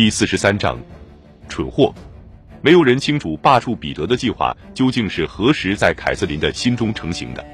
[0.00, 0.78] 第四十三章，
[1.46, 1.94] 蠢货。
[2.62, 7.44] 没有人清楚罢黜彼得的计划究竟是何时在凯瑟琳的心中成型的。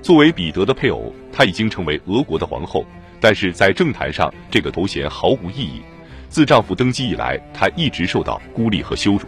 [0.00, 2.82] 作为彼得的配偶，她已经成为俄国的皇后，
[3.20, 5.82] 但是在政坛上，这个头衔毫无意义。
[6.30, 9.24] 自丈夫登基以来，她一直受到孤立和羞辱。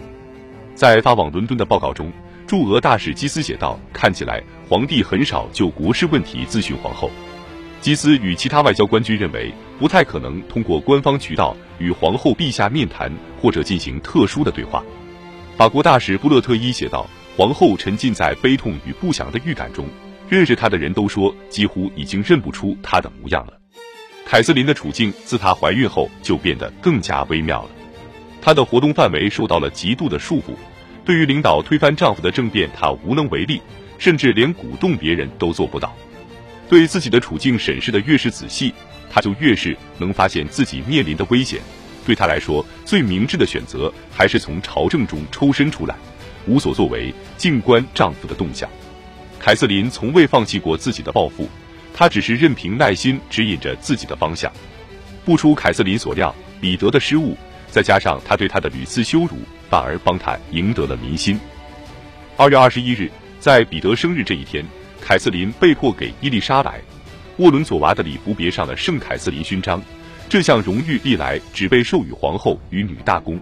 [0.74, 2.10] 在发往伦敦的报告中，
[2.46, 7.10] 驻俄大使基斯写道：“看起来皇帝很少就国事问题咨询皇后。”
[7.85, 14.83] 基斯与其他外交官均认为，不太可能通过官方渠道与皇后陛下面谈或者进行特殊的对话。
[15.55, 17.06] 法国大使布勒特伊写道
[17.37, 19.84] ：“皇后沉浸在悲痛与不祥的预感中，
[20.30, 23.52] 认识她的人都说，几乎已经认不出她的模样了。”
[24.25, 27.69] 凯瑟琳的处境自她怀孕后就变得更加微妙了，
[28.41, 30.55] 她的活动范围受到了极度的束缚，
[31.05, 33.61] 对于领导推翻丈夫的政变，她无能为力，
[33.98, 35.95] 甚至连鼓动别人都做不到。
[36.68, 38.74] 对自己的处境审视的越是仔细，
[39.10, 41.60] 她就越是能发现自己面临的危险。
[42.06, 45.95] 对她来说，最明智的选择还是从朝政中抽身出来，
[46.47, 48.69] 无所作为，静观丈夫的动向。
[49.39, 51.48] 凯瑟琳从未放弃过自己的抱负，
[51.92, 54.52] 她只是任凭耐心指引着自己的方向。
[55.24, 57.36] 不出凯瑟琳所料，彼得的失误，
[57.70, 59.39] 再加上他对他的屡次羞辱，
[59.70, 61.41] 反而帮她赢得了民心。
[62.36, 64.64] 二月二十一日，在彼得生日这一天，
[65.06, 66.78] 凯瑟琳被迫给伊丽莎白·
[67.36, 69.80] 沃伦佐娃的礼服别上了圣凯瑟琳勋章。
[70.30, 73.38] 这项荣誉历来只被授予皇后与女大公。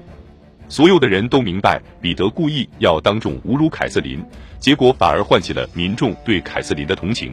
[0.69, 4.21] 所有的人都明白，彼得故意要当众侮辱凯瑟琳，
[4.59, 7.33] 结果反而唤起了民众对凯瑟琳的同情。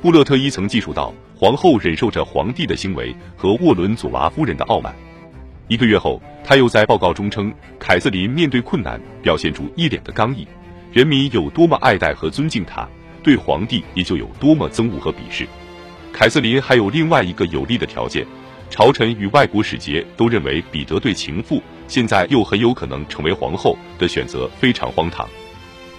[0.00, 4.96] 布勒特伊曾记述到，皇后忍受着皇帝的行为和沃伦佐娃夫人的傲慢。
[5.68, 10.48] 一个月后，他又在报告中称，凯瑟琳面对困难表现出一脸的刚毅，
[10.94, 12.88] 人民有多么爱戴和尊敬她，
[13.22, 15.46] 对皇帝也就有多么憎恶和鄙视。
[16.12, 18.26] 凯瑟琳还有另外一个有利的条件。
[18.68, 25.28] 朝臣与外国使节都认为彼得对情妇现在又很有可能成为皇后的选择非常荒唐。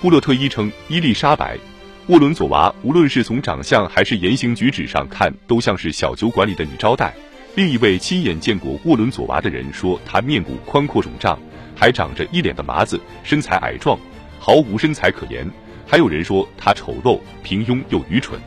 [0.01, 1.57] 布勒特伊称，伊丽莎白·
[2.07, 7.13] 沃伦佐娃无论是从长相还是言行举止上看，都像是小酒馆里的女招待。
[7.55, 11.37] 另一位亲眼见过沃伦佐娃的人说，她面部宽阔肿胀，
[11.75, 13.99] 还长着一脸的麻子，身材矮壮，
[14.39, 15.45] 毫无身材可言。
[15.91, 18.39] 还有人说他丑陋、平庸又愚蠢。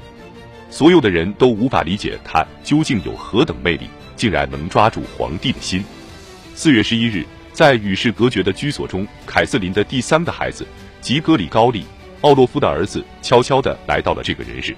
[0.70, 3.86] 所有的人都无法理解他究竟有何等魅力。
[4.16, 5.84] 竟然能抓住皇帝的心。
[6.54, 10.64] 四月十一日，在与世隔绝的居所中，凯瑟琳的第三个孩子
[11.00, 11.80] 吉格里高利·
[12.20, 14.74] 奥洛夫的儿子悄悄地来到了这个人世。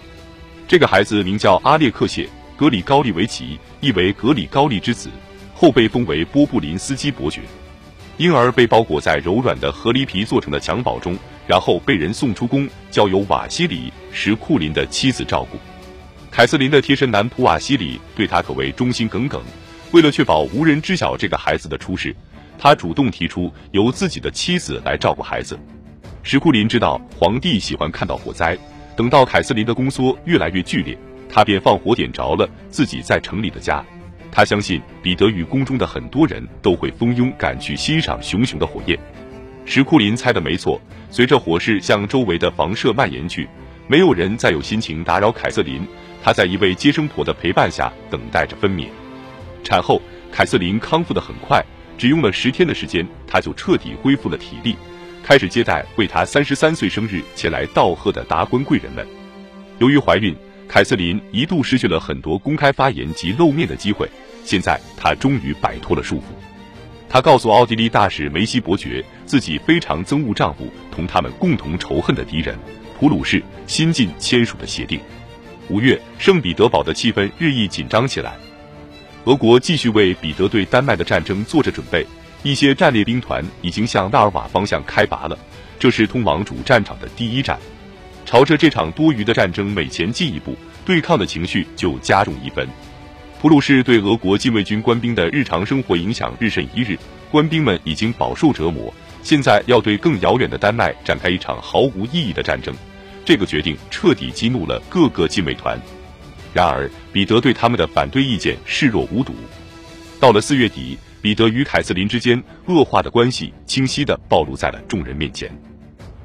[0.66, 2.24] 这个孩子名叫阿列克谢·
[2.56, 5.10] 格里高利维奇，意为格里高利之子，
[5.54, 7.42] 后被封为波布林斯基伯爵。
[8.16, 11.14] 婴儿被包裹在柔软的河狸皮做成的襁褓中，
[11.46, 15.58] 然后被人送出宫，交由瓦西里·什库林的妻子照顾。
[16.30, 19.42] 凯瑟琳的贴身男普瓦西里对他可谓忠心耿耿。
[19.92, 22.14] 为了确保无人知晓这个孩子的出世，
[22.58, 25.58] 他主动提出由自己的妻子来照顾孩子。
[26.22, 28.58] 石库林知道皇帝喜欢看到火灾，
[28.96, 30.98] 等到凯瑟琳的宫缩越来越剧烈，
[31.28, 33.82] 他便放火点着了自己在城里的家。
[34.32, 38.98] 他相信彼得与宫中的很多人都会蜂拥赶去欣赏熊熊的火焰。
[39.68, 43.48] 石库林猜的没错，随着火势向周围的房舍蔓延去，
[43.88, 45.84] 没有人再有心情打扰凯瑟琳。
[46.22, 48.86] 她在一位接生婆的陪伴下等待着分娩。
[49.64, 50.00] 产后，
[50.30, 51.60] 凯瑟琳康复的很快，
[51.98, 54.76] 只用了十天的时间，她就彻底恢复了体力，
[55.24, 59.04] 开始接待为她三十三岁生日前来道贺的达官贵人们。
[59.78, 60.34] 由于怀孕，
[60.68, 64.08] 凯瑟琳一度失去了很多公开发言及露面的机会。
[64.44, 66.22] 现在，她终于摆脱了束缚。
[67.08, 72.58] 他告诉奥地利大使梅西伯爵，自己非常憎恶丈夫同他们共同仇恨的敌人
[72.98, 75.00] 普鲁士新近签署的协定。
[75.68, 78.34] 五月，圣彼得堡的气氛日益紧张起来。
[79.24, 82.06] 俄国继续为彼得对丹麦的战争做着准备，
[82.42, 85.38] 一些战列兵团已经向纳尔瓦方向开拔了，
[85.78, 87.58] 这是通往主战场的第一站。
[88.24, 92.68] 朝着这场多余的战争每前进一步，对抗的情绪就加重一分。
[93.38, 96.98] 普鲁士对俄国禁卫军官兵的日常生活影响日甚一日，
[97.30, 98.92] 官兵们已经饱受折磨，
[99.22, 102.74] 现在要对更遥远的丹麦展开一场毫无意义的战争。
[103.26, 105.78] 这个决定彻底激怒了各个禁卫团，
[106.54, 109.34] 然而彼得对他们的反对意见视若无睹。
[110.18, 115.50] 到了四月底，彼得与凯瑟琳之间恶化的关系清晰地暴露在了众人面前。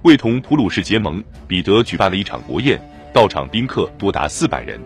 [0.04, 2.82] 为同普鲁士结盟，彼得举办了一场国宴，
[3.14, 4.80] 到场宾客多达四百人。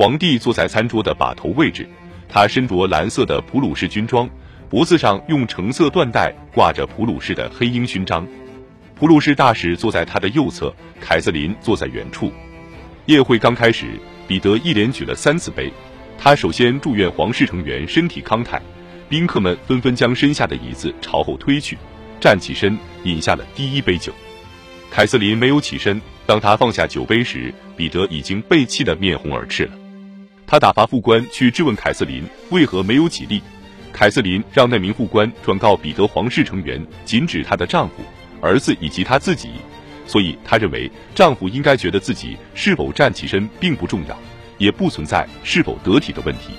[0.00, 1.86] 皇帝坐在餐桌的把头位置，
[2.26, 4.26] 他身着蓝色的普鲁士军装，
[4.70, 8.26] 脖子上用橙色缎带挂着普鲁士的黑鹰勋章。
[8.94, 12.32] 普鲁士大使坐在他的右侧，凯瑟琳坐在远处。
[13.08, 13.88] 宴会刚开始，
[14.26, 15.70] 彼得一连举了三次杯。
[16.18, 18.58] 他首先祝愿皇室成员身体康泰，
[19.06, 21.76] 宾客们纷纷将身下的椅子朝后推去，
[22.18, 22.74] 站起身
[23.04, 24.10] 饮下了第一杯酒。
[24.90, 29.72] 凯瑟琳没有起身，当他放下酒杯时，彼得已经被气得面红耳赤了。
[30.50, 33.40] 他打发副官去质问凯瑟琳为何没有起立。
[33.92, 38.02] 凯瑟琳让那名副官转告彼得，皇室成员仅指她的丈夫、
[38.40, 39.50] 儿子以及她自己，
[40.08, 44.18] 所以她认为丈夫应该觉得自己是否站起身并不重要，
[44.58, 46.54] 也不存在是否得体的问题。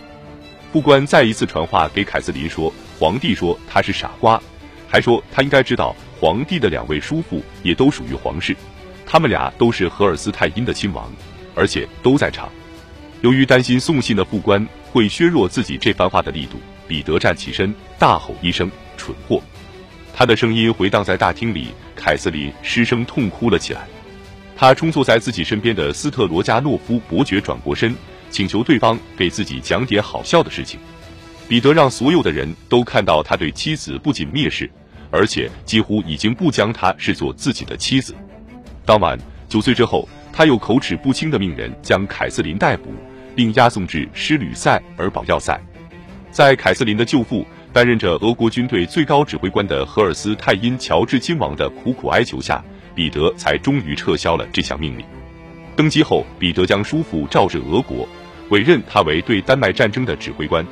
[0.72, 4.42] 副官再一次传话给凯瑟琳说，皇帝说他是傻瓜，
[4.88, 8.56] 还说他应该知道皇帝的两位叔父也都属于皇室，
[9.06, 11.12] 他们俩都是荷尔斯泰因的亲王，
[11.54, 12.50] 而且都在场。
[13.22, 16.58] 由于担心送信的副官会削弱自己这番话的力度。
[16.88, 19.42] 彼得站起身，大吼一声：“蠢货！”
[20.14, 23.88] 他的声音回荡在大厅里，凯瑟琳失声痛哭了起来。
[24.58, 27.96] 他冲坐在自己身边的斯特罗加诺夫伯爵转过身，
[28.30, 30.80] 请求对方给自己讲点好笑的事情。
[31.48, 34.70] 彼得让所有的人都看到他对妻子不仅蔑视，
[35.10, 38.14] 而且几乎已经不将她视作自己的妻子。
[38.86, 42.94] 当晚九岁之后，他又口齿不清的命人将凯瑟琳逮捕，
[43.36, 45.60] 并押送至施吕塞尔堡要塞。
[46.31, 52.63] 在凯瑟琳的舅父担任着俄国军队最高指挥官的荷尔斯泰因乔治亲王的苦苦哀求下，
[52.95, 55.06] 彼得才终于撤销了这项命令。
[55.75, 58.07] 登基后，彼得将叔父召至俄国，
[58.50, 60.66] 委任他为对丹麦战争的指挥官。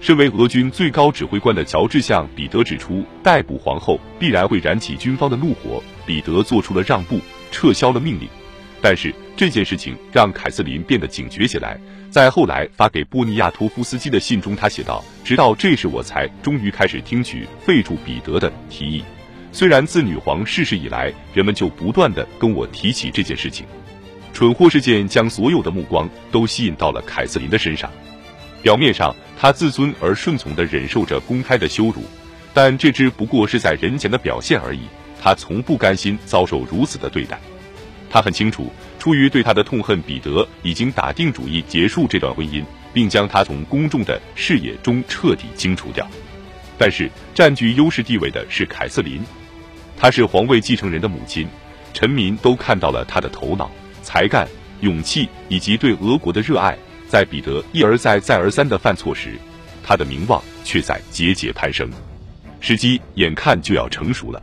[0.00, 5.82] 身为俄军最高指挥官的乔治向彼得指出，逮捕皇后必然会燃起军方的怒火。
[6.04, 7.20] 彼得做出了让步，
[7.52, 8.28] 撤销了命令。
[8.80, 11.78] 但是这件事情让凯瑟琳变得警觉起来。
[12.10, 19.02] 在后来发给波尼亚托夫斯基的信中，他写道：“直到这时，我才终于开始听取废除彼得的提议。
[19.50, 23.64] 虽然自女皇逝世以来，人们就不断的跟我提起这件事情。
[24.34, 27.90] 蠢货事件将所有的目光都吸引到了凯瑟琳的身上。
[28.60, 32.04] 表面上，她自尊而顺从的忍受着公开的羞辱，
[32.52, 34.80] 但这只不过是在人前的表现而已。
[35.18, 37.40] 她从不甘心遭受如此的对待。
[38.10, 38.70] 她很清楚。”
[39.02, 42.62] 出于对他的痛恨，彼得已经打定主意结束这段婚姻，
[42.94, 46.06] 并将他从公众的视野中彻底清除掉。
[46.78, 49.20] 但是占据优势地位的是凯瑟琳，
[49.96, 51.48] 她是皇位继承人的母亲，
[51.92, 53.68] 臣民都看到了她的头脑、
[54.02, 54.46] 才干、
[54.82, 56.78] 勇气以及对俄国的热爱。
[57.08, 59.36] 在彼得一而再、再而三的犯错时，
[59.82, 61.90] 他的名望却在节节攀升，
[62.60, 64.40] 时机眼看就要成熟了。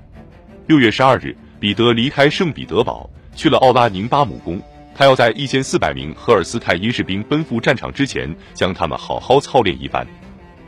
[0.68, 3.10] 六月十二日，彼得离开圣彼得堡。
[3.40, 4.62] 去了奥拉宁巴姆宫，
[4.94, 10.06] 他要在一千四百名荷尔斯泰因士兵奔赴战场之前，将他们好好操练一番。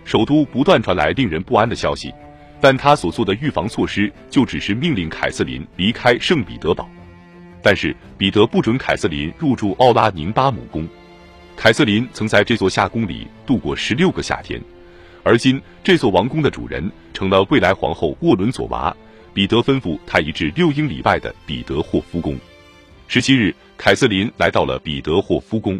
[0.06, 2.14] 首都不断传来令人不安的消息，
[2.62, 6.90] 但他所做的预防措施就只是命令凯瑟琳离开圣彼得堡。
[7.62, 10.88] 但是彼得不准凯瑟琳入住奥拉宁巴姆宫。
[11.58, 14.62] 凯瑟琳曾在这座夏宫里度过十六个夏天，
[15.24, 18.96] 而今这座王宫的主人成了未来皇后沃伦佐娃。
[19.34, 22.40] 彼得吩咐他移至六英里外的彼得霍夫宫。
[23.14, 25.78] 十七日，凯瑟琳来到了彼得霍夫宫。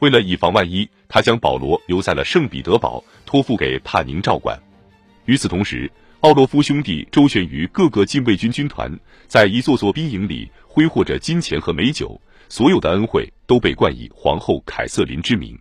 [0.00, 4.60] 为了以防万一，她将保罗留在了圣彼得堡，托付给帕宁照管。
[5.24, 5.90] 与此同时，
[6.20, 8.94] 奥洛夫兄弟周旋于各个禁卫军军团，
[9.26, 12.20] 在一座座兵营里挥霍着金钱和美酒，
[12.50, 15.58] 所有的恩惠都被冠以皇后凯瑟琳之名。